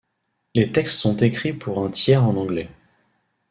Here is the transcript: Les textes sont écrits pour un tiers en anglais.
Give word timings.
Les 0.55 0.71
textes 0.71 0.97
sont 0.99 1.15
écrits 1.17 1.53
pour 1.53 1.83
un 1.85 1.91
tiers 1.91 2.23
en 2.23 2.35
anglais. 2.35 2.71